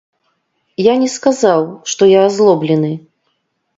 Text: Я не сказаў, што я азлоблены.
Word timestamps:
Я 0.83 0.93
не 1.03 1.09
сказаў, 1.15 1.67
што 1.93 2.09
я 2.13 2.25
азлоблены. 2.31 2.91